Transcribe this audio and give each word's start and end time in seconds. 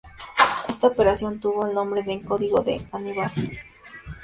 Esta 0.67 0.87
operación 0.87 1.39
tuvo 1.39 1.67
el 1.67 1.75
nombre 1.75 2.01
en 2.07 2.21
código 2.23 2.61
de 2.63 2.81
"Aníbal". 2.91 3.31